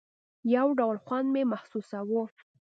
يو 0.55 0.67
ډول 0.79 0.97
خوند 1.05 1.27
مې 1.33 1.43
محسوساوه. 1.51 2.23